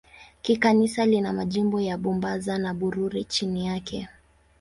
Kikanisa 0.41 1.05
lina 1.05 1.33
majimbo 1.33 1.81
ya 1.81 1.97
Bubanza 1.97 2.57
na 2.57 2.73
Bururi 2.73 3.23
chini 3.23 3.65
yake. 3.65 4.07